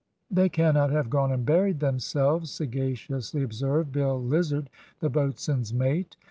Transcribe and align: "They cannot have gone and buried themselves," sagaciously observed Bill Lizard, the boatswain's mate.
"They 0.31 0.49
cannot 0.49 0.89
have 0.89 1.11
gone 1.11 1.31
and 1.31 1.45
buried 1.45 1.79
themselves," 1.79 2.49
sagaciously 2.49 3.43
observed 3.43 3.91
Bill 3.91 4.19
Lizard, 4.19 4.71
the 4.99 5.11
boatswain's 5.11 5.75
mate. 5.75 6.15